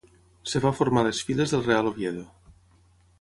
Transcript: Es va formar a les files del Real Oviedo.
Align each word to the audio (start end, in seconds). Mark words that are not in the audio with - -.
Es 0.51 0.55
va 0.63 0.71
formar 0.77 1.03
a 1.05 1.07
les 1.07 1.21
files 1.27 1.53
del 1.57 1.63
Real 1.67 1.91
Oviedo. 1.91 2.25